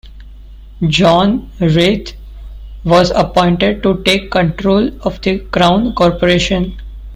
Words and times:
John 0.89 1.51
Reith 1.59 2.13
was 2.83 3.11
appointed 3.11 3.83
to 3.83 4.01
take 4.01 4.31
control 4.31 4.89
of 5.03 5.21
the 5.21 5.41
Crown 5.51 5.93
corporation. 5.93 6.75